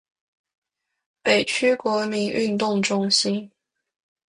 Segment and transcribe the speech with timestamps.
[1.21, 3.51] 北区国民运动中心